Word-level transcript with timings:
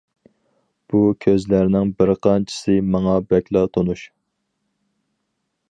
بۇ 0.93 1.01
كۆزلەرنىڭ 1.25 1.91
بىر 1.99 2.13
قانچىسى 2.27 2.79
ماڭا 2.95 3.15
بەكلا 3.35 3.65
تونۇش. 3.77 4.07